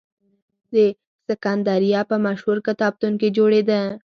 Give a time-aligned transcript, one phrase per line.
[0.73, 0.75] د
[1.27, 3.81] سکندریه په مشهور کتابتون کې جوړېده.